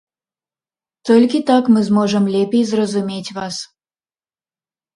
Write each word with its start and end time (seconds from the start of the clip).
Толькі 1.09 1.39
так 1.49 1.63
мы 1.75 1.79
зможам 1.91 2.23
лепей 2.37 2.63
зразумець 2.73 3.33
вас. 3.39 3.55